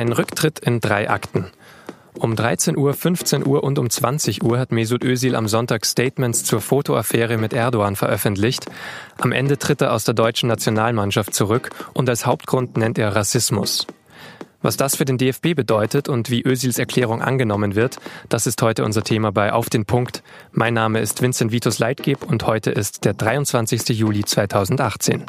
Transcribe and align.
Ein 0.00 0.12
Rücktritt 0.12 0.60
in 0.60 0.80
drei 0.80 1.10
Akten. 1.10 1.50
Um 2.14 2.34
13 2.34 2.74
Uhr, 2.78 2.94
15 2.94 3.46
Uhr 3.46 3.62
und 3.62 3.78
um 3.78 3.90
20 3.90 4.42
Uhr 4.42 4.58
hat 4.58 4.72
Mesut 4.72 5.04
Özil 5.04 5.36
am 5.36 5.46
Sonntag 5.46 5.84
Statements 5.84 6.42
zur 6.42 6.62
Fotoaffäre 6.62 7.36
mit 7.36 7.52
Erdogan 7.52 7.96
veröffentlicht. 7.96 8.64
Am 9.18 9.30
Ende 9.30 9.58
tritt 9.58 9.82
er 9.82 9.92
aus 9.92 10.04
der 10.04 10.14
deutschen 10.14 10.48
Nationalmannschaft 10.48 11.34
zurück 11.34 11.68
und 11.92 12.08
als 12.08 12.24
Hauptgrund 12.24 12.78
nennt 12.78 12.96
er 12.96 13.14
Rassismus. 13.14 13.86
Was 14.62 14.78
das 14.78 14.96
für 14.96 15.04
den 15.04 15.18
DFB 15.18 15.54
bedeutet 15.54 16.08
und 16.08 16.30
wie 16.30 16.46
Özils 16.46 16.78
Erklärung 16.78 17.20
angenommen 17.20 17.74
wird, 17.74 17.98
das 18.30 18.46
ist 18.46 18.62
heute 18.62 18.86
unser 18.86 19.04
Thema 19.04 19.32
bei 19.32 19.52
Auf 19.52 19.68
den 19.68 19.84
Punkt. 19.84 20.22
Mein 20.50 20.72
Name 20.72 21.00
ist 21.00 21.20
Vincent 21.20 21.52
Vitus 21.52 21.78
Leitgeb 21.78 22.22
und 22.22 22.46
heute 22.46 22.70
ist 22.70 23.04
der 23.04 23.12
23. 23.12 23.90
Juli 23.90 24.24
2018. 24.24 25.26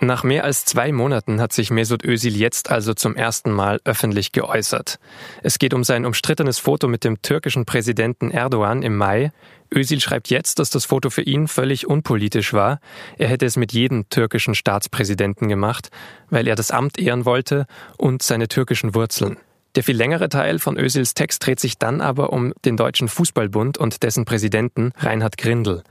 Nach 0.00 0.22
mehr 0.22 0.44
als 0.44 0.64
zwei 0.64 0.92
Monaten 0.92 1.40
hat 1.40 1.52
sich 1.52 1.72
Mesut 1.72 2.04
Özil 2.04 2.36
jetzt 2.36 2.70
also 2.70 2.94
zum 2.94 3.16
ersten 3.16 3.50
Mal 3.50 3.80
öffentlich 3.84 4.30
geäußert. 4.30 5.00
Es 5.42 5.58
geht 5.58 5.74
um 5.74 5.82
sein 5.82 6.06
umstrittenes 6.06 6.60
Foto 6.60 6.86
mit 6.86 7.02
dem 7.02 7.20
türkischen 7.20 7.64
Präsidenten 7.64 8.30
Erdogan 8.30 8.82
im 8.82 8.96
Mai. 8.96 9.32
Özil 9.74 10.00
schreibt 10.00 10.30
jetzt, 10.30 10.60
dass 10.60 10.70
das 10.70 10.84
Foto 10.84 11.10
für 11.10 11.22
ihn 11.22 11.48
völlig 11.48 11.88
unpolitisch 11.88 12.52
war. 12.52 12.78
Er 13.16 13.26
hätte 13.26 13.44
es 13.44 13.56
mit 13.56 13.72
jedem 13.72 14.08
türkischen 14.08 14.54
Staatspräsidenten 14.54 15.48
gemacht, 15.48 15.90
weil 16.30 16.46
er 16.46 16.54
das 16.54 16.70
Amt 16.70 16.96
ehren 16.96 17.24
wollte 17.24 17.66
und 17.96 18.22
seine 18.22 18.46
türkischen 18.46 18.94
Wurzeln. 18.94 19.36
Der 19.74 19.82
viel 19.82 19.96
längere 19.96 20.28
Teil 20.28 20.60
von 20.60 20.78
Özils 20.78 21.14
Text 21.14 21.44
dreht 21.44 21.58
sich 21.58 21.76
dann 21.76 22.00
aber 22.00 22.32
um 22.32 22.52
den 22.64 22.76
Deutschen 22.76 23.08
Fußballbund 23.08 23.78
und 23.78 24.04
dessen 24.04 24.24
Präsidenten 24.24 24.92
Reinhard 24.98 25.38
Grindel. 25.38 25.82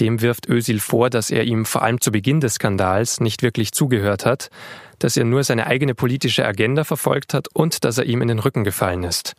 Dem 0.00 0.22
wirft 0.22 0.48
Özil 0.48 0.80
vor, 0.80 1.10
dass 1.10 1.30
er 1.30 1.44
ihm 1.44 1.66
vor 1.66 1.82
allem 1.82 2.00
zu 2.00 2.10
Beginn 2.10 2.40
des 2.40 2.54
Skandals 2.54 3.20
nicht 3.20 3.42
wirklich 3.42 3.72
zugehört 3.72 4.24
hat, 4.24 4.50
dass 4.98 5.16
er 5.16 5.24
nur 5.24 5.44
seine 5.44 5.66
eigene 5.66 5.94
politische 5.94 6.46
Agenda 6.46 6.84
verfolgt 6.84 7.34
hat 7.34 7.48
und 7.52 7.84
dass 7.84 7.98
er 7.98 8.06
ihm 8.06 8.22
in 8.22 8.28
den 8.28 8.38
Rücken 8.38 8.64
gefallen 8.64 9.04
ist. 9.04 9.34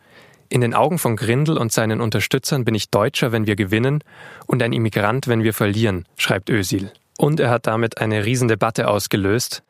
In 0.50 0.62
den 0.62 0.73
Augen 0.73 1.00
von 1.00 1.16
Grindel 1.16 1.58
und 1.58 1.72
seinen 1.72 2.02
Unterstützern 2.02 2.66
bin 2.66 2.76
ich 2.76 2.90
Deutscher, 2.90 3.31
wenn 3.31 3.48
wir 3.48 3.56
gewinnen, 3.56 4.03
und 4.45 4.62
ein 4.62 4.73
Immigrant, 4.73 5.28
wenn 5.28 5.44
wir 5.44 5.53
verlieren, 5.53 6.06
schreibt 6.18 6.50
Özil. 6.50 6.92
Und 7.18 7.40
er 7.40 7.50
hat 7.50 7.68
damit 7.68 8.00
eine 8.00 8.25
Riesendebatte 8.25 8.88
ausgelöst. 8.88 9.64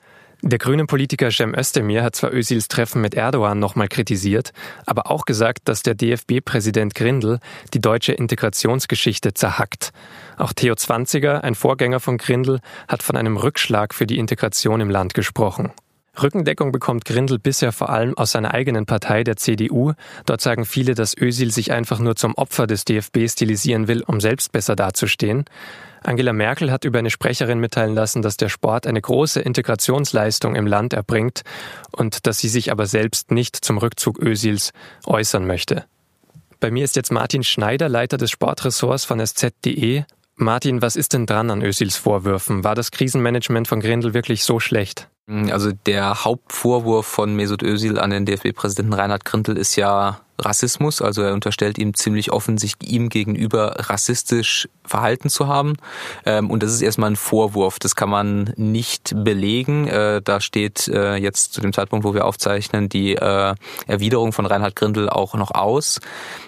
Der 0.43 0.57
grünen 0.57 0.87
Politiker 0.87 1.29
Cem 1.29 1.53
Özdemir 1.53 2.03
hat 2.03 2.15
zwar 2.15 2.33
Özils 2.33 2.67
Treffen 2.67 2.99
mit 2.99 3.13
Erdogan 3.13 3.59
nochmal 3.59 3.87
kritisiert, 3.87 4.53
aber 4.87 5.11
auch 5.11 5.25
gesagt, 5.25 5.59
dass 5.65 5.83
der 5.83 5.93
DFB-Präsident 5.93 6.95
Grindel 6.95 7.39
die 7.75 7.79
deutsche 7.79 8.13
Integrationsgeschichte 8.13 9.35
zerhackt. 9.35 9.91
Auch 10.37 10.51
Theo 10.53 10.73
Zwanziger, 10.73 11.43
ein 11.43 11.53
Vorgänger 11.53 11.99
von 11.99 12.17
Grindel, 12.17 12.59
hat 12.87 13.03
von 13.03 13.17
einem 13.17 13.37
Rückschlag 13.37 13.93
für 13.93 14.07
die 14.07 14.17
Integration 14.17 14.81
im 14.81 14.89
Land 14.89 15.13
gesprochen. 15.13 15.71
Rückendeckung 16.19 16.71
bekommt 16.71 17.05
Grindel 17.05 17.37
bisher 17.37 17.71
vor 17.71 17.89
allem 17.89 18.17
aus 18.17 18.31
seiner 18.31 18.53
eigenen 18.53 18.87
Partei, 18.87 19.23
der 19.23 19.37
CDU. 19.37 19.93
Dort 20.25 20.41
sagen 20.41 20.65
viele, 20.65 20.95
dass 20.95 21.15
Özil 21.15 21.51
sich 21.51 21.71
einfach 21.71 21.99
nur 21.99 22.15
zum 22.15 22.33
Opfer 22.35 22.65
des 22.65 22.83
DFB 22.83 23.29
stilisieren 23.29 23.87
will, 23.87 24.03
um 24.05 24.19
selbst 24.19 24.51
besser 24.51 24.75
dazustehen. 24.75 25.45
Angela 26.03 26.33
Merkel 26.33 26.71
hat 26.71 26.83
über 26.83 26.99
eine 26.99 27.11
Sprecherin 27.11 27.59
mitteilen 27.59 27.93
lassen, 27.93 28.21
dass 28.21 28.37
der 28.37 28.49
Sport 28.49 28.87
eine 28.87 29.01
große 29.01 29.39
Integrationsleistung 29.39 30.55
im 30.55 30.65
Land 30.65 30.93
erbringt 30.93 31.43
und 31.91 32.25
dass 32.25 32.39
sie 32.39 32.49
sich 32.49 32.71
aber 32.71 32.87
selbst 32.87 33.31
nicht 33.31 33.55
zum 33.55 33.77
Rückzug 33.77 34.19
Özils 34.19 34.71
äußern 35.05 35.45
möchte. 35.45 35.85
Bei 36.59 36.71
mir 36.71 36.83
ist 36.83 36.95
jetzt 36.95 37.11
Martin 37.11 37.43
Schneider, 37.43 37.89
Leiter 37.89 38.17
des 38.17 38.31
Sportressorts 38.31 39.05
von 39.05 39.19
sz.de. 39.19 40.03
Martin, 40.35 40.81
was 40.81 40.95
ist 40.95 41.13
denn 41.13 41.27
dran 41.27 41.51
an 41.51 41.61
Özils 41.61 41.97
Vorwürfen? 41.97 42.63
War 42.63 42.73
das 42.73 42.91
Krisenmanagement 42.91 43.67
von 43.67 43.79
Grindel 43.79 44.13
wirklich 44.13 44.43
so 44.43 44.59
schlecht? 44.59 45.07
Also 45.27 45.71
der 45.71 46.25
Hauptvorwurf 46.25 47.05
von 47.05 47.35
Mesut 47.35 47.63
Özil 47.63 47.99
an 47.99 48.09
den 48.09 48.25
DFB-Präsidenten 48.25 48.93
Reinhard 48.93 49.23
Grindel 49.23 49.55
ist 49.55 49.75
ja 49.75 50.19
Rassismus. 50.43 51.01
Also 51.01 51.21
er 51.21 51.33
unterstellt 51.33 51.77
ihm 51.77 51.93
ziemlich 51.93 52.31
offen, 52.31 52.57
sich 52.57 52.73
ihm 52.81 53.09
gegenüber 53.09 53.75
rassistisch 53.89 54.67
verhalten 54.85 55.29
zu 55.29 55.47
haben. 55.47 55.77
Ähm, 56.25 56.49
und 56.49 56.63
das 56.63 56.73
ist 56.73 56.81
erstmal 56.81 57.11
ein 57.11 57.15
Vorwurf. 57.15 57.79
Das 57.79 57.95
kann 57.95 58.09
man 58.09 58.53
nicht 58.57 59.13
belegen. 59.15 59.87
Äh, 59.87 60.21
da 60.23 60.41
steht 60.41 60.87
äh, 60.87 61.15
jetzt 61.15 61.53
zu 61.53 61.61
dem 61.61 61.73
Zeitpunkt, 61.73 62.05
wo 62.05 62.13
wir 62.13 62.25
aufzeichnen, 62.25 62.89
die 62.89 63.15
äh, 63.15 63.55
Erwiderung 63.87 64.33
von 64.33 64.45
Reinhard 64.45 64.75
Grindel 64.75 65.09
auch 65.09 65.35
noch 65.35 65.51
aus. 65.51 65.99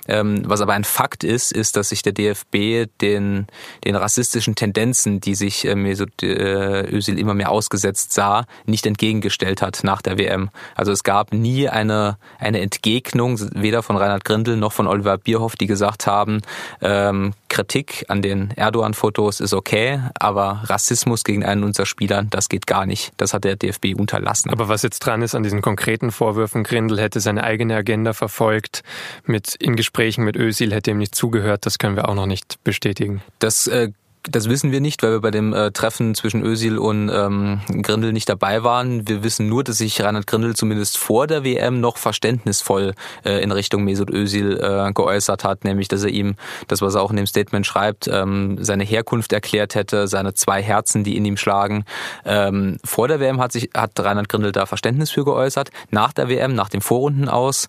Ähm, 0.08 0.44
was 0.46 0.62
aber 0.62 0.74
ein 0.74 0.84
Fakt 0.84 1.24
ist, 1.24 1.52
ist, 1.52 1.76
dass 1.76 1.90
sich 1.90 2.02
der 2.02 2.14
DFB 2.14 2.90
den, 3.02 3.48
den 3.86 3.96
rassistischen 3.96 4.56
Tendenzen, 4.56 5.22
die 5.22 5.36
sich 5.36 5.66
Özil 5.66 7.20
immer 7.20 7.34
mehr 7.34 7.52
ausgesetzt 7.52 8.14
sah, 8.14 8.46
nicht 8.66 8.86
entgegengestellt 8.86 9.62
hat 9.62 9.84
nach 9.84 10.02
der 10.02 10.18
WM. 10.18 10.50
Also 10.76 10.92
es 10.92 11.04
gab 11.04 11.34
nie 11.34 11.70
eine, 11.70 12.18
eine 12.40 12.60
Entgegnung, 12.60 13.40
weder 13.54 13.83
von 13.84 13.98
Reinhard 13.98 14.26
Grindel 14.26 14.58
noch 14.58 14.72
von 14.74 14.88
Oliver 14.88 15.18
Bierhoff, 15.18 15.56
die 15.56 15.68
gesagt 15.68 16.08
haben, 16.08 16.42
ähm, 16.82 17.34
Kritik 17.50 18.06
an 18.08 18.24
den 18.24 18.50
Erdogan-Fotos 18.56 19.40
ist 19.40 19.54
okay, 19.54 20.02
aber 20.16 20.64
Rassismus 20.66 21.24
gegen 21.24 21.46
einen 21.46 21.64
unserer 21.64 21.86
Spieler, 21.86 22.24
das 22.24 22.50
geht 22.50 22.66
gar 22.66 22.88
nicht. 22.88 23.14
Das 23.18 23.34
hat 23.34 23.44
der 23.44 23.56
DFB 23.56 23.94
unterlassen. 23.96 24.50
Aber 24.50 24.70
was 24.70 24.82
jetzt 24.82 25.00
dran 25.00 25.22
ist 25.22 25.36
an 25.36 25.44
diesen 25.44 25.62
konkreten 25.62 26.12
Vorwürfen, 26.12 26.64
Grindel 26.64 27.00
hätte 27.00 27.20
seine 27.20 27.44
eigene 27.44 27.76
Agenda 27.76 28.14
verfolgt, 28.14 28.82
mit 29.26 29.54
in 29.56 29.76
Gesprächen 29.76 30.24
mit 30.24 30.36
Özil 30.36 30.74
hätte 30.74 30.92
ihm 30.92 30.98
nicht 30.98 31.14
zugehört, 31.14 31.68
das 31.68 31.78
können 31.78 31.96
wir 31.96 32.10
auch 32.10 32.16
noch 32.16 32.26
nicht 32.26 32.64
bestätigen. 32.64 33.22
Das 33.38 33.68
äh, 33.68 33.92
das 34.30 34.50
wissen 34.50 34.72
wir 34.72 34.82
nicht, 34.82 35.04
weil 35.04 35.12
wir 35.12 35.22
bei 35.22 35.32
dem 35.32 35.54
äh, 35.54 35.72
Treffen 35.72 36.16
zwischen 36.16 36.44
Özil 36.44 36.78
und 36.78 37.10
ähm, 37.10 37.62
Grindel 37.82 38.14
nicht 38.14 38.30
dabei 38.30 38.64
waren. 38.64 39.08
Wir 39.08 39.24
wissen 39.24 39.50
nur, 39.50 39.64
dass 39.64 39.78
sich 39.78 40.02
Reinhard 40.02 40.28
Grindel 40.28 40.56
zumindest 40.56 40.98
vor 40.98 41.28
der 41.28 41.44
WM 41.44 41.82
noch 41.82 41.98
verständnisvoll 41.98 42.94
äh, 43.26 43.44
in 43.44 43.52
Richtung 43.52 43.84
Mesut 43.84 44.10
Özil 44.10 44.58
äh, 44.58 44.92
geäußert 44.94 45.44
hat, 45.44 45.66
nämlich 45.66 45.88
dass 45.88 46.04
er 46.04 46.10
ihm, 46.10 46.36
das 46.68 46.82
was 46.82 46.96
er 46.96 47.02
auch 47.02 47.12
in 47.12 47.18
dem 47.18 47.28
Statement 47.28 47.66
schreibt, 47.66 48.08
ähm, 48.08 48.58
seine 48.62 48.84
Herkunft 48.84 49.34
erklärt 49.34 49.76
hätte, 49.76 50.08
seine 50.08 50.34
zwei 50.34 50.62
Herzen, 50.62 51.04
die 51.04 51.18
in 51.18 51.26
ihm 51.26 51.38
schlagen. 51.38 51.84
Ähm, 52.26 52.78
vor 52.84 53.08
der 53.08 53.20
WM 53.20 53.42
hat 53.42 53.52
sich 53.52 53.72
hat 53.76 54.00
Reinhard 54.00 54.30
Grindel 54.30 54.52
da 54.52 54.66
Verständnis 54.66 55.12
für 55.12 55.26
geäußert. 55.26 55.70
Nach 55.92 56.14
der 56.14 56.30
WM, 56.30 56.56
nach 56.56 56.70
dem 56.70 56.82
Vorrunden 56.82 57.28
aus, 57.28 57.68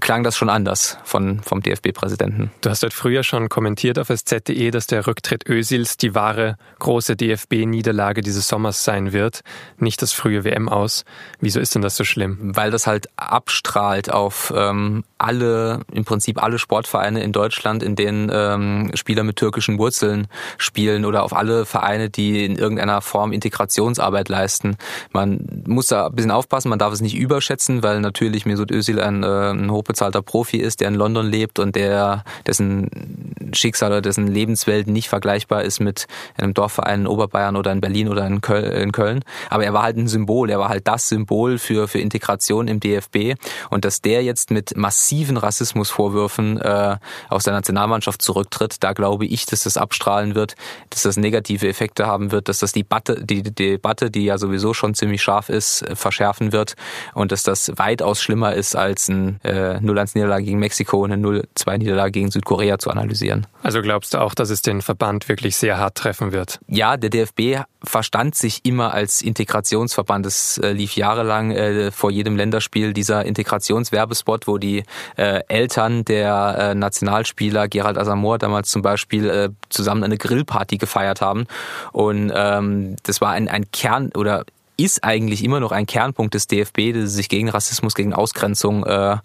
klang 0.00 0.22
das 0.22 0.36
schon 0.36 0.48
anders 0.48 0.98
von, 1.04 1.40
vom 1.40 1.62
DFB-Präsidenten. 1.62 2.52
Du 2.60 2.70
hast 2.70 2.82
heute 2.82 2.94
früher 2.94 3.24
schon 3.24 3.48
kommentiert 3.48 3.98
auf 3.98 4.08
sz.de, 4.08 4.70
dass 4.70 4.86
der 4.86 5.06
Rücktritt 5.06 5.48
Ösils 5.48 5.96
die 5.96 6.14
wahre 6.14 6.56
große 6.78 7.16
DFB-Niederlage 7.16 8.20
dieses 8.20 8.46
Sommers 8.46 8.84
sein 8.84 9.12
wird, 9.12 9.40
nicht 9.78 10.00
das 10.00 10.12
frühe 10.12 10.44
WM 10.44 10.68
aus. 10.68 11.04
Wieso 11.40 11.58
ist 11.58 11.74
denn 11.74 11.82
das 11.82 11.96
so 11.96 12.04
schlimm? 12.04 12.38
Weil 12.40 12.70
das 12.70 12.86
halt 12.86 13.08
abstrahlt 13.16 14.12
auf 14.12 14.52
ähm, 14.56 15.04
alle, 15.18 15.80
im 15.92 16.04
Prinzip 16.04 16.40
alle 16.40 16.58
Sportvereine 16.58 17.22
in 17.22 17.32
Deutschland, 17.32 17.82
in 17.82 17.96
denen 17.96 18.30
ähm, 18.32 18.90
Spieler 18.94 19.24
mit 19.24 19.36
türkischen 19.36 19.78
Wurzeln 19.78 20.28
spielen 20.56 21.04
oder 21.04 21.24
auf 21.24 21.34
alle 21.34 21.66
Vereine, 21.66 22.10
die 22.10 22.44
in 22.44 22.54
irgendeiner 22.56 23.00
Form 23.00 23.32
Integrationsarbeit 23.32 24.28
leisten. 24.28 24.76
Man 25.12 25.64
muss 25.66 25.88
da 25.88 26.06
ein 26.06 26.14
bisschen 26.14 26.30
aufpassen, 26.30 26.68
man 26.68 26.78
darf 26.78 26.92
es 26.92 27.00
nicht 27.00 27.16
überschätzen, 27.16 27.82
weil 27.82 28.00
natürlich 28.00 28.46
Mesut 28.46 28.70
Özil 28.70 29.00
ein 29.00 29.24
äh, 29.24 29.47
ein 29.50 29.70
hochbezahlter 29.70 30.22
Profi 30.22 30.58
ist, 30.58 30.80
der 30.80 30.88
in 30.88 30.94
London 30.94 31.26
lebt 31.26 31.58
und 31.58 31.76
der 31.76 32.24
dessen 32.46 33.34
Schicksal 33.52 33.92
oder 33.92 34.02
dessen 34.02 34.26
Lebenswelt 34.26 34.88
nicht 34.88 35.08
vergleichbar 35.08 35.62
ist 35.62 35.80
mit 35.80 36.06
einem 36.36 36.54
Dorfverein 36.54 37.02
in 37.02 37.06
Oberbayern 37.06 37.56
oder 37.56 37.72
in 37.72 37.80
Berlin 37.80 38.08
oder 38.08 38.26
in 38.26 38.40
Köln. 38.40 39.24
Aber 39.48 39.64
er 39.64 39.72
war 39.72 39.82
halt 39.82 39.96
ein 39.96 40.08
Symbol, 40.08 40.50
er 40.50 40.58
war 40.58 40.68
halt 40.68 40.88
das 40.88 41.08
Symbol 41.08 41.58
für, 41.58 41.88
für 41.88 42.00
Integration 42.00 42.68
im 42.68 42.80
DFB. 42.80 43.34
Und 43.70 43.84
dass 43.84 44.02
der 44.02 44.22
jetzt 44.22 44.50
mit 44.50 44.76
massiven 44.76 45.36
Rassismusvorwürfen 45.36 46.60
äh, 46.60 46.96
aus 47.28 47.44
der 47.44 47.52
Nationalmannschaft 47.52 48.22
zurücktritt, 48.22 48.82
da 48.82 48.92
glaube 48.92 49.26
ich, 49.26 49.46
dass 49.46 49.62
das 49.62 49.76
abstrahlen 49.76 50.34
wird, 50.34 50.56
dass 50.90 51.02
das 51.02 51.16
negative 51.16 51.68
Effekte 51.68 52.06
haben 52.06 52.32
wird, 52.32 52.48
dass 52.48 52.58
das 52.58 52.72
die 52.72 52.88
Debatte, 52.88 53.22
die, 53.22 53.42
die 53.42 53.54
Debatte, 53.54 54.10
die 54.10 54.24
ja 54.24 54.38
sowieso 54.38 54.72
schon 54.72 54.94
ziemlich 54.94 55.20
scharf 55.20 55.50
ist, 55.50 55.84
verschärfen 55.92 56.52
wird 56.52 56.74
und 57.12 57.32
dass 57.32 57.42
das 57.42 57.72
weitaus 57.76 58.22
schlimmer 58.22 58.54
ist 58.54 58.76
als 58.76 59.08
ein 59.08 59.37
äh, 59.42 59.78
0-1-Niederlage 59.78 60.44
gegen 60.44 60.58
Mexiko 60.58 61.02
und 61.04 61.12
eine 61.12 61.26
0-2-Niederlage 61.26 62.12
gegen 62.12 62.30
Südkorea 62.30 62.78
zu 62.78 62.90
analysieren. 62.90 63.46
Also 63.62 63.82
glaubst 63.82 64.14
du 64.14 64.18
auch, 64.18 64.34
dass 64.34 64.50
es 64.50 64.62
den 64.62 64.82
Verband 64.82 65.28
wirklich 65.28 65.56
sehr 65.56 65.78
hart 65.78 65.96
treffen 65.96 66.32
wird? 66.32 66.60
Ja, 66.68 66.96
der 66.96 67.10
DFB 67.10 67.64
verstand 67.82 68.34
sich 68.34 68.64
immer 68.64 68.92
als 68.92 69.22
Integrationsverband. 69.22 70.26
Es 70.26 70.58
äh, 70.58 70.72
lief 70.72 70.96
jahrelang 70.96 71.50
äh, 71.52 71.90
vor 71.90 72.10
jedem 72.10 72.36
Länderspiel 72.36 72.92
dieser 72.92 73.24
Integrationswerbespot, 73.24 74.46
wo 74.46 74.58
die 74.58 74.84
äh, 75.16 75.42
Eltern 75.48 76.04
der 76.04 76.56
äh, 76.58 76.74
Nationalspieler 76.74 77.68
Gerald 77.68 77.98
Asamoah 77.98 78.38
damals 78.38 78.70
zum 78.70 78.82
Beispiel 78.82 79.28
äh, 79.28 79.48
zusammen 79.68 80.04
eine 80.04 80.18
Grillparty 80.18 80.78
gefeiert 80.78 81.20
haben. 81.20 81.46
Und 81.92 82.32
ähm, 82.34 82.96
das 83.02 83.20
war 83.20 83.30
ein, 83.30 83.48
ein 83.48 83.70
Kern 83.70 84.10
oder 84.14 84.44
ist 84.78 85.04
eigentlich 85.04 85.44
immer 85.44 85.60
noch 85.60 85.72
ein 85.72 85.86
Kernpunkt 85.86 86.34
des 86.34 86.46
DFB, 86.46 86.92
dass 86.94 87.10
sie 87.10 87.16
sich 87.16 87.28
gegen 87.28 87.48
Rassismus, 87.48 87.94
gegen 87.94 88.14
Ausgrenzung 88.14 88.86
äh, 88.86 89.16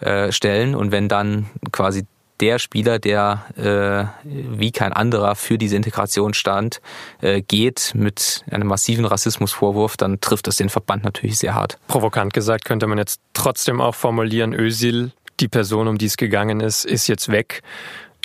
äh, 0.00 0.32
stellen. 0.32 0.74
Und 0.74 0.90
wenn 0.90 1.08
dann 1.08 1.46
quasi 1.72 2.04
der 2.40 2.58
Spieler, 2.58 2.98
der 2.98 3.44
äh, 3.56 4.04
wie 4.24 4.72
kein 4.72 4.92
anderer 4.92 5.36
für 5.36 5.58
diese 5.58 5.76
Integration 5.76 6.34
stand, 6.34 6.80
äh, 7.22 7.40
geht 7.40 7.92
mit 7.94 8.44
einem 8.50 8.68
massiven 8.68 9.04
Rassismusvorwurf, 9.04 9.96
dann 9.96 10.20
trifft 10.20 10.46
das 10.46 10.56
den 10.56 10.68
Verband 10.68 11.04
natürlich 11.04 11.38
sehr 11.38 11.54
hart. 11.54 11.78
Provokant 11.88 12.34
gesagt 12.34 12.64
könnte 12.64 12.86
man 12.86 12.98
jetzt 12.98 13.20
trotzdem 13.32 13.80
auch 13.80 13.94
formulieren, 13.94 14.52
Ösil, 14.52 15.12
die 15.40 15.48
Person, 15.48 15.88
um 15.88 15.98
die 15.98 16.06
es 16.06 16.16
gegangen 16.16 16.60
ist, 16.60 16.84
ist 16.84 17.06
jetzt 17.06 17.30
weg. 17.30 17.62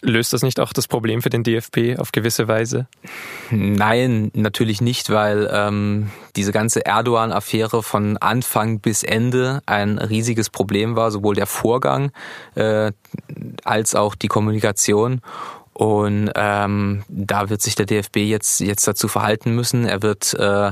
Löst 0.03 0.33
das 0.33 0.42
nicht 0.42 0.59
auch 0.59 0.74
das 0.74 0.88
Problem 0.88 1.21
für 1.21 1.30
den 1.30 1.44
DFB 1.44 2.00
auf 2.00 2.12
gewisse 2.12 2.48
Weise? 2.48 2.88
Nein, 3.51 4.31
natürlich 4.33 4.81
nicht, 4.81 5.12
weil 5.12 5.48
ähm, 5.53 6.09
diese 6.36 6.51
ganze 6.51 6.86
Erdogan-Affäre 6.86 7.83
von 7.83 8.18
Anfang 8.18 8.80
bis 8.80 9.03
Ende 9.03 9.62
ein 9.68 10.00
riesiges 10.00 10.50
Problem 10.50 10.95
war, 10.95 11.12
sowohl 11.12 11.36
der 11.36 11.45
Vorgang 11.45 12.12
äh, 12.56 12.92
als 13.63 13.94
auch 13.94 14.15
die 14.15 14.27
Kommunikation. 14.27 15.21
Und 15.74 16.31
ähm, 16.36 17.03
da 17.07 17.50
wird 17.50 17.62
sich 17.62 17.75
der 17.75 17.86
DFB 17.86 18.18
jetzt 18.18 18.59
jetzt 18.59 18.88
dazu 18.88 19.07
verhalten 19.07 19.56
müssen. 19.56 19.86
Er 19.86 20.01
wird 20.01 20.33
äh, 20.33 20.71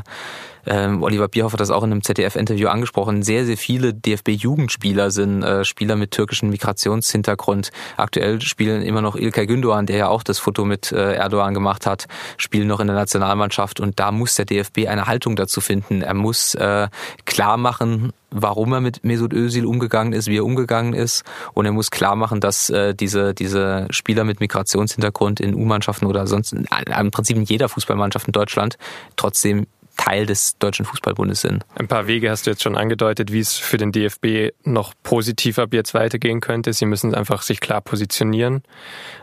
ähm, 0.70 1.02
Oliver 1.02 1.28
Bierhoff 1.28 1.54
hat 1.54 1.60
das 1.60 1.72
auch 1.72 1.84
in 1.84 1.92
einem 1.92 2.04
ZDF-Interview 2.04 2.68
angesprochen, 2.68 3.24
sehr, 3.24 3.46
sehr 3.46 3.58
viele 3.58 3.94
DFB-Jugendspieler 3.94 5.10
sind 5.10 5.42
äh, 5.42 5.66
Spieler 5.66 5.96
mit 5.96 6.12
türkischem 6.12 6.50
Migrationshintergrund. 6.50 7.72
Aktuell 7.98 8.40
spielen 8.42 8.84
immer 8.84 9.02
noch 9.02 9.16
Ilkay 9.16 9.46
Gündoğan, 9.46 9.88
der 9.88 9.98
ja 9.98 10.08
auch 10.08 10.22
das 10.22 10.38
Foto 10.38 10.66
mit 10.66 10.92
äh, 10.92 11.16
Erdogan 11.16 11.56
gemacht 11.56 11.86
hat, 11.88 12.08
spielen 12.38 12.68
noch 12.68 12.80
in 12.80 12.88
der 12.88 12.96
Nationalmannschaft 12.96 13.80
und 13.80 14.00
da 14.00 14.12
muss 14.12 14.36
der 14.36 14.46
DFB 14.46 14.88
eine 14.88 15.08
Haltung 15.08 15.36
dazu 15.36 15.60
finden. 15.60 16.04
Er 16.04 16.14
muss 16.14 16.54
äh, 16.54 16.88
klar 17.26 17.58
machen, 17.58 18.14
warum 18.32 18.74
er 18.74 18.82
mit 18.82 19.04
Mesut 19.04 19.34
Özil 19.34 19.66
umgegangen 19.66 20.14
ist, 20.14 20.28
wie 20.28 20.38
er 20.38 20.46
umgegangen 20.46 20.94
ist. 20.94 21.24
Und 21.54 21.66
er 21.66 21.72
muss 21.72 21.90
klar 21.90 22.16
machen, 22.16 22.42
dass 22.42 22.70
äh, 22.70 22.94
diese, 22.94 23.34
diese 23.34 23.88
Spieler 23.90 24.24
mit 24.24 24.40
Migrationshintergrund 24.40 25.40
in 25.40 25.56
U-Mannschaften 25.56 26.06
oder 26.06 26.28
sonst 26.28 26.54
im 26.54 27.12
Prinzip 27.12 27.38
in 27.38 27.44
jeder 27.44 27.70
Fußballmannschaft 27.70 28.28
in 28.28 28.34
Deutschland 28.34 28.78
trotzdem 29.16 29.66
Teil 30.00 30.26
des 30.26 30.58
Deutschen 30.58 30.86
Fußballbundes 30.86 31.42
sind. 31.42 31.66
Ein 31.76 31.90
paar 31.90 32.08
Wege 32.08 32.32
hast 32.32 32.48
du 32.48 32.52
jetzt 32.52 32.64
schon 32.64 32.78
angedeutet, 32.78 33.34
wie 33.34 33.40
es 33.40 33.58
für 33.58 33.76
den 33.76 33.92
DFB 33.92 34.54
noch 34.64 34.94
positiv 35.04 35.60
ab 35.60 35.74
jetzt 35.74 35.94
weitergehen 35.94 36.40
könnte. 36.40 36.72
Sie 36.72 36.86
müssen 36.86 37.14
einfach 37.14 37.42
sich 37.42 37.60
klar 37.60 37.82
positionieren. 37.82 38.64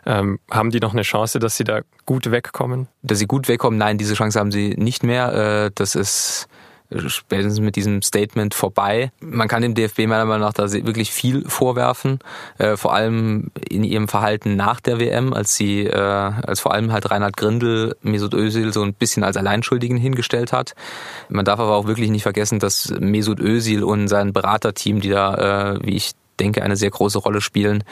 Ähm, 0.04 0.38
haben 0.50 0.70
die 0.70 0.80
noch 0.80 0.92
eine 0.92 1.02
Chance, 1.02 1.38
dass 1.38 1.56
sie 1.56 1.64
da 1.64 1.80
gut 2.04 2.30
wegkommen? 2.30 2.88
Dass 3.02 3.18
sie 3.18 3.26
gut 3.26 3.48
wegkommen? 3.48 3.78
Nein, 3.78 3.96
diese 3.96 4.14
Chance 4.14 4.38
haben 4.38 4.52
sie 4.52 4.74
nicht 4.76 5.02
mehr. 5.02 5.64
Äh, 5.66 5.70
das 5.74 5.94
ist 5.94 6.46
spätestens 7.06 7.60
mit 7.60 7.76
diesem 7.76 8.02
Statement 8.02 8.54
vorbei. 8.54 9.10
Man 9.20 9.48
kann 9.48 9.62
dem 9.62 9.74
DFB 9.74 10.06
meiner 10.06 10.24
Meinung 10.24 10.46
nach 10.46 10.52
da 10.52 10.70
wirklich 10.72 11.10
viel 11.10 11.48
vorwerfen, 11.48 12.18
äh, 12.58 12.76
vor 12.76 12.94
allem 12.94 13.50
in 13.68 13.84
ihrem 13.84 14.08
Verhalten 14.08 14.56
nach 14.56 14.80
der 14.80 15.00
WM, 15.00 15.32
als 15.32 15.56
sie, 15.56 15.84
äh, 15.86 15.96
als 15.96 16.60
vor 16.60 16.72
allem 16.72 16.92
halt 16.92 17.10
Reinhard 17.10 17.36
Grindel 17.36 17.96
Mesut 18.02 18.34
Özil 18.34 18.72
so 18.72 18.82
ein 18.82 18.94
bisschen 18.94 19.24
als 19.24 19.36
Alleinschuldigen 19.36 19.96
hingestellt 19.96 20.52
hat. 20.52 20.74
Man 21.28 21.44
darf 21.44 21.60
aber 21.60 21.76
auch 21.76 21.86
wirklich 21.86 22.10
nicht 22.10 22.22
vergessen, 22.22 22.58
dass 22.58 22.92
Mesut 22.98 23.40
Özil 23.40 23.82
und 23.82 24.08
sein 24.08 24.32
Beraterteam, 24.32 25.00
die 25.00 25.10
da, 25.10 25.74
äh, 25.74 25.86
wie 25.86 25.96
ich 25.96 26.12
denke, 26.36 26.62
eine 26.62 26.76
sehr 26.76 26.90
große 26.90 27.18
Rolle 27.18 27.40
spielen, 27.40 27.84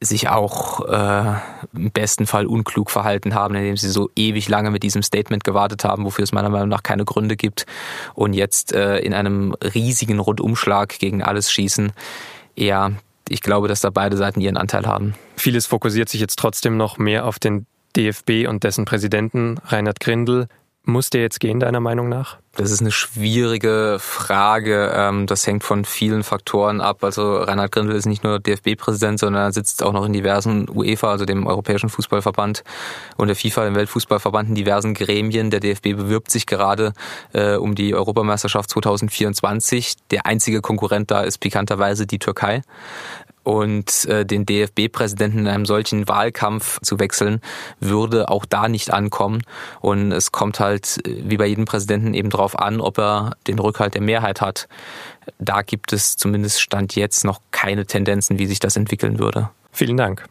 sich 0.00 0.28
auch 0.28 0.86
äh, 0.88 1.34
im 1.74 1.90
besten 1.90 2.26
Fall 2.26 2.46
unklug 2.46 2.90
verhalten 2.90 3.34
haben, 3.34 3.54
indem 3.54 3.76
sie 3.76 3.90
so 3.90 4.10
ewig 4.16 4.48
lange 4.48 4.70
mit 4.70 4.82
diesem 4.82 5.02
Statement 5.02 5.44
gewartet 5.44 5.84
haben, 5.84 6.04
wofür 6.04 6.24
es 6.24 6.32
meiner 6.32 6.50
Meinung 6.50 6.68
nach 6.68 6.82
keine 6.82 7.04
Gründe 7.04 7.36
gibt 7.36 7.66
und 8.14 8.32
jetzt 8.32 8.72
äh, 8.72 8.98
in 8.98 9.14
einem 9.14 9.54
riesigen 9.74 10.18
Rundumschlag 10.18 10.98
gegen 10.98 11.22
alles 11.22 11.50
schießen. 11.52 11.92
Ja, 12.56 12.92
ich 13.28 13.40
glaube, 13.40 13.68
dass 13.68 13.80
da 13.80 13.90
beide 13.90 14.16
Seiten 14.16 14.40
ihren 14.40 14.56
Anteil 14.56 14.86
haben. 14.86 15.14
Vieles 15.36 15.66
fokussiert 15.66 16.08
sich 16.08 16.20
jetzt 16.20 16.38
trotzdem 16.38 16.76
noch 16.76 16.98
mehr 16.98 17.26
auf 17.26 17.38
den 17.38 17.66
DFB 17.96 18.48
und 18.48 18.64
dessen 18.64 18.84
Präsidenten 18.84 19.58
Reinhard 19.66 20.00
Grindel. 20.00 20.48
Muss 20.84 21.10
der 21.10 21.20
jetzt 21.20 21.38
gehen, 21.38 21.60
deiner 21.60 21.78
Meinung 21.78 22.08
nach? 22.08 22.38
Das 22.56 22.72
ist 22.72 22.80
eine 22.80 22.90
schwierige 22.90 23.98
Frage. 24.00 24.92
Ähm, 24.92 25.28
das 25.28 25.46
hängt 25.46 25.62
von 25.62 25.84
vielen 25.84 26.24
Faktoren 26.24 26.80
ab. 26.80 27.04
Also 27.04 27.36
Reinhard 27.36 27.70
Grindel 27.70 27.94
ist 27.94 28.06
nicht 28.06 28.24
nur 28.24 28.40
DFB-Präsident, 28.40 29.20
sondern 29.20 29.44
er 29.44 29.52
sitzt 29.52 29.84
auch 29.84 29.92
noch 29.92 30.04
in 30.04 30.12
diversen 30.12 30.68
UEFA, 30.68 31.12
also 31.12 31.24
dem 31.24 31.46
Europäischen 31.46 31.88
Fußballverband 31.88 32.64
und 33.16 33.28
der 33.28 33.36
FIFA, 33.36 33.64
dem 33.64 33.76
Weltfußballverband, 33.76 34.48
in 34.48 34.54
diversen 34.56 34.92
Gremien. 34.92 35.50
Der 35.50 35.60
DFB 35.60 35.94
bewirbt 35.94 36.32
sich 36.32 36.46
gerade 36.46 36.94
äh, 37.32 37.54
um 37.54 37.76
die 37.76 37.94
Europameisterschaft 37.94 38.68
2024. 38.70 39.94
Der 40.10 40.26
einzige 40.26 40.60
Konkurrent 40.60 41.12
da 41.12 41.22
ist 41.22 41.38
pikanterweise 41.38 42.08
die 42.08 42.18
Türkei 42.18 42.62
und 43.42 44.04
äh, 44.06 44.24
den 44.24 44.46
DFB-Präsidenten 44.46 45.40
in 45.40 45.48
einem 45.48 45.66
solchen 45.66 46.08
Wahlkampf 46.08 46.80
zu 46.80 46.98
wechseln, 46.98 47.40
würde 47.80 48.28
auch 48.28 48.44
da 48.44 48.68
nicht 48.68 48.92
ankommen. 48.92 49.42
Und 49.80 50.12
es 50.12 50.32
kommt 50.32 50.60
halt 50.60 51.04
äh, 51.06 51.22
wie 51.24 51.36
bei 51.36 51.46
jedem 51.46 51.64
Präsidenten 51.64 52.14
eben 52.14 52.30
darauf 52.30 52.58
an, 52.58 52.80
ob 52.80 52.98
er 52.98 53.32
den 53.46 53.58
Rückhalt 53.58 53.94
der 53.94 54.02
Mehrheit 54.02 54.40
hat. 54.40 54.68
Da 55.38 55.62
gibt 55.62 55.92
es 55.92 56.16
zumindest 56.16 56.60
Stand 56.60 56.96
jetzt 56.96 57.24
noch 57.24 57.40
keine 57.50 57.86
Tendenzen, 57.86 58.38
wie 58.38 58.46
sich 58.46 58.58
das 58.58 58.76
entwickeln 58.76 59.18
würde. 59.18 59.50
Vielen 59.72 59.96
Dank. 59.96 60.24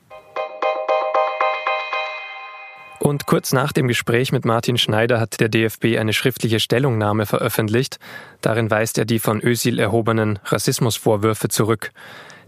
Und 3.02 3.26
kurz 3.26 3.52
nach 3.52 3.74
dem 3.74 3.88
Gespräch 3.88 4.32
mit 4.32 4.46
Martin 4.46 4.78
Schneider 4.78 5.20
hat 5.20 5.40
der 5.40 5.50
DFB 5.50 5.98
eine 5.98 6.14
schriftliche 6.14 6.60
Stellungnahme 6.60 7.26
veröffentlicht. 7.26 7.98
Darin 8.42 8.70
weist 8.70 9.00
er 9.00 9.06
die 9.06 9.18
von 9.18 9.42
Ösil 9.42 9.80
erhobenen 9.80 10.38
Rassismusvorwürfe 10.46 11.50
zurück. 11.50 11.94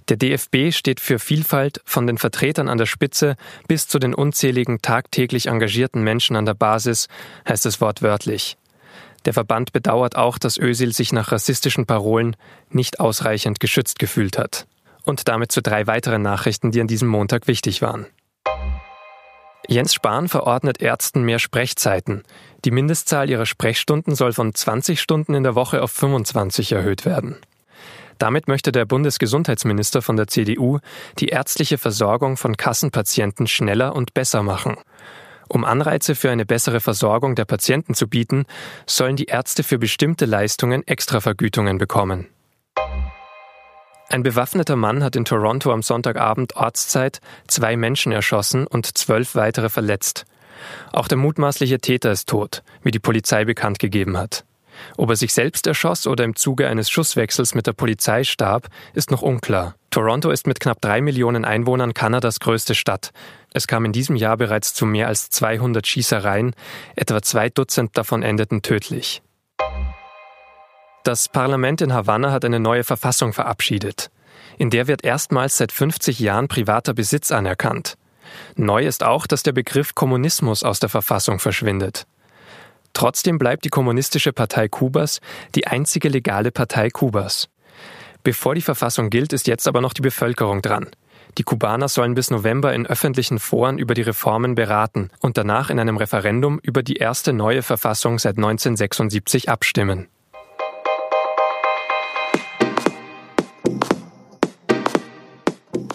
Der 0.10 0.18
DFB 0.18 0.72
steht 0.72 1.00
für 1.00 1.18
Vielfalt 1.18 1.82
von 1.86 2.08
den 2.08 2.18
Vertretern 2.18 2.68
an 2.68 2.78
der 2.78 2.86
Spitze 2.86 3.36
bis 3.68 3.88
zu 3.88 4.00
den 4.00 4.14
unzähligen 4.14 4.82
tagtäglich 4.82 5.48
engagierten 5.48 6.04
Menschen 6.04 6.36
an 6.36 6.46
der 6.46 6.56
Basis, 6.56 7.08
heißt 7.48 7.66
es 7.66 7.80
wortwörtlich. 7.80 8.58
Der 9.26 9.34
Verband 9.34 9.72
bedauert 9.72 10.18
auch, 10.18 10.38
dass 10.38 10.58
Ösil 10.58 10.94
sich 10.94 11.14
nach 11.14 11.32
rassistischen 11.32 11.86
Parolen 11.86 12.36
nicht 12.70 13.00
ausreichend 13.00 13.60
geschützt 13.60 14.00
gefühlt 14.00 14.38
hat. 14.38 14.68
Und 15.06 15.28
damit 15.28 15.52
zu 15.52 15.62
drei 15.62 15.88
weiteren 15.88 16.22
Nachrichten, 16.22 16.72
die 16.72 16.82
an 16.82 16.88
diesem 16.88 17.08
Montag 17.08 17.48
wichtig 17.48 17.82
waren. 17.82 18.06
Jens 19.68 19.94
Spahn 19.94 20.28
verordnet 20.28 20.82
Ärzten 20.82 21.24
mehr 21.24 21.40
Sprechzeiten. 21.40 22.24
Die 22.66 22.72
Mindestzahl 22.72 23.30
ihrer 23.30 23.46
Sprechstunden 23.46 24.14
soll 24.14 24.34
von 24.34 24.54
20 24.54 25.00
Stunden 25.00 25.34
in 25.36 25.44
der 25.44 25.56
Woche 25.56 25.82
auf 25.82 25.92
25 25.92 26.74
erhöht 26.74 27.06
werden. 27.06 27.38
Damit 28.24 28.48
möchte 28.48 28.72
der 28.72 28.86
Bundesgesundheitsminister 28.86 30.02
von 30.02 30.16
der 30.16 30.28
CDU 30.28 30.80
die 31.20 31.28
ärztliche 31.28 31.78
Versorgung 31.78 32.38
von 32.38 32.56
Kassenpatienten 32.56 33.48
schneller 33.48 33.98
und 33.98 34.14
besser 34.14 34.44
machen. 34.44 34.78
Um 35.50 35.66
Anreize 35.66 36.16
für 36.16 36.32
eine 36.32 36.46
bessere 36.46 36.80
Versorgung 36.80 37.36
der 37.36 37.44
Patienten 37.44 37.96
zu 37.96 38.08
bieten, 38.08 38.46
sollen 38.88 39.18
die 39.18 39.26
Ärzte 39.26 39.62
für 39.62 39.78
bestimmte 39.78 40.24
Leistungen 40.24 40.88
Extravergütungen 40.88 41.78
bekommen. 41.80 42.30
Ein 44.08 44.24
bewaffneter 44.24 44.78
Mann 44.78 45.04
hat 45.04 45.18
in 45.18 45.26
Toronto 45.26 45.74
am 45.74 45.82
Sonntagabend 45.82 46.56
Ortszeit 46.56 47.20
zwei 47.50 47.76
Menschen 47.76 48.14
erschossen 48.14 48.66
und 48.66 48.98
zwölf 48.98 49.36
weitere 49.36 49.68
verletzt. 49.68 50.24
Auch 50.94 51.10
der 51.10 51.18
mutmaßliche 51.18 51.80
Täter 51.80 52.14
ist 52.14 52.30
tot, 52.30 52.64
wie 52.84 52.92
die 52.92 53.00
Polizei 53.00 53.44
bekannt 53.44 53.80
gegeben 53.80 54.18
hat. 54.18 54.46
Ob 54.98 55.10
er 55.10 55.16
sich 55.16 55.34
selbst 55.34 55.68
erschoss 55.68 56.08
oder 56.08 56.24
im 56.24 56.36
Zuge 56.36 56.68
eines 56.68 56.90
Schusswechsels 56.90 57.56
mit 57.56 57.68
der 57.68 57.74
Polizei 57.74 58.24
starb, 58.24 58.68
ist 58.94 59.12
noch 59.12 59.22
unklar. 59.22 59.76
Toronto 59.90 60.32
ist 60.32 60.48
mit 60.48 60.60
knapp 60.60 60.82
drei 60.82 61.02
Millionen 61.02 61.46
Einwohnern 61.46 61.94
Kanadas 61.94 62.40
größte 62.40 62.76
Stadt. 62.76 63.12
Es 63.54 63.68
kam 63.68 63.86
in 63.86 63.92
diesem 63.92 64.16
Jahr 64.16 64.38
bereits 64.38 64.74
zu 64.74 64.86
mehr 64.86 65.08
als 65.08 65.30
200 65.30 65.86
Schießereien, 65.86 66.56
etwa 66.96 67.22
zwei 67.22 67.50
Dutzend 67.50 67.98
davon 67.98 68.24
endeten 68.24 68.62
tödlich. 68.62 69.22
Das 71.04 71.28
Parlament 71.28 71.82
in 71.82 71.94
Havanna 71.94 72.32
hat 72.32 72.46
eine 72.46 72.60
neue 72.60 72.84
Verfassung 72.84 73.34
verabschiedet. 73.34 74.10
In 74.58 74.70
der 74.70 74.88
wird 74.88 75.04
erstmals 75.04 75.58
seit 75.58 75.72
50 75.72 76.20
Jahren 76.20 76.48
privater 76.48 76.94
Besitz 76.94 77.32
anerkannt. 77.32 77.98
Neu 78.56 78.86
ist 78.86 79.04
auch, 79.04 79.28
dass 79.28 79.44
der 79.44 79.52
Begriff 79.52 79.96
Kommunismus 79.96 80.64
aus 80.64 80.80
der 80.80 80.90
Verfassung 80.90 81.40
verschwindet. 81.40 82.08
Trotzdem 82.94 83.38
bleibt 83.38 83.66
die 83.66 83.70
Kommunistische 83.70 84.34
Partei 84.34 84.68
Kubas 84.68 85.20
die 85.56 85.68
einzige 85.68 86.10
legale 86.10 86.52
Partei 86.52 86.90
Kubas. 86.90 87.50
Bevor 88.24 88.56
die 88.56 88.62
Verfassung 88.62 89.10
gilt, 89.10 89.34
ist 89.34 89.48
jetzt 89.48 89.68
aber 89.68 89.82
noch 89.82 89.94
die 89.94 90.02
Bevölkerung 90.02 90.62
dran. 90.62 90.90
Die 91.38 91.44
Kubaner 91.44 91.90
sollen 91.90 92.14
bis 92.14 92.30
November 92.30 92.74
in 92.74 92.86
öffentlichen 92.86 93.40
Foren 93.40 93.80
über 93.80 93.96
die 93.96 94.04
Reformen 94.04 94.56
beraten 94.56 95.10
und 95.20 95.38
danach 95.38 95.70
in 95.70 95.80
einem 95.80 95.98
Referendum 95.98 96.60
über 96.60 96.84
die 96.84 96.98
erste 96.98 97.34
neue 97.34 97.64
Verfassung 97.64 98.20
seit 98.20 98.38
1976 98.38 99.50
abstimmen. 99.50 100.08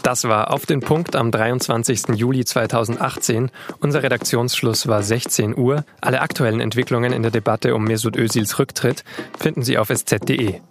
Das 0.08 0.24
war 0.24 0.54
auf 0.54 0.64
den 0.64 0.80
Punkt 0.80 1.14
am 1.16 1.30
23. 1.30 2.14
Juli 2.14 2.42
2018. 2.42 3.50
Unser 3.80 4.02
Redaktionsschluss 4.02 4.86
war 4.86 5.02
16 5.02 5.54
Uhr. 5.54 5.84
Alle 6.00 6.22
aktuellen 6.22 6.60
Entwicklungen 6.60 7.12
in 7.12 7.20
der 7.20 7.30
Debatte 7.30 7.74
um 7.74 7.84
Mesut 7.84 8.16
Özils 8.16 8.58
Rücktritt 8.58 9.04
finden 9.38 9.60
Sie 9.60 9.76
auf 9.76 9.90
sz.de. 9.90 10.62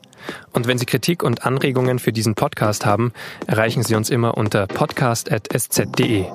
Und 0.53 0.65
wenn 0.65 0.79
Sie 0.79 0.87
Kritik 0.87 1.21
und 1.21 1.45
Anregungen 1.45 1.99
für 1.99 2.11
diesen 2.11 2.33
Podcast 2.33 2.87
haben, 2.87 3.13
erreichen 3.45 3.83
Sie 3.83 3.93
uns 3.93 4.09
immer 4.09 4.39
unter 4.39 4.65
podcast.sz.de. 4.65 6.25